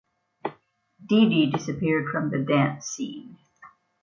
Dee 1.07 1.29
Dee 1.29 1.51
disappeared 1.51 2.09
from 2.11 2.31
the 2.31 2.39
dance 2.39 2.87
scene. 2.87 3.37